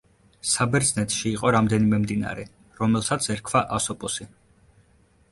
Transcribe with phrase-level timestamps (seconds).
[0.51, 2.45] საბერძნეთში იყო რამდენიმე მდინარე,
[2.79, 4.27] რომელსაც ერქვა ასოპოსი.